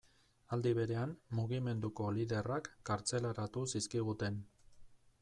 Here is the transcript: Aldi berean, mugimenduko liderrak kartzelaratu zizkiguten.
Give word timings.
Aldi 0.55 0.71
berean, 0.79 1.11
mugimenduko 1.39 2.07
liderrak 2.15 2.71
kartzelaratu 2.91 3.67
zizkiguten. 3.75 4.41